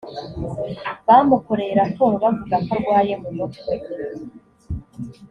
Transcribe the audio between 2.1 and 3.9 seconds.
bavuga ko arwaye mu mutwe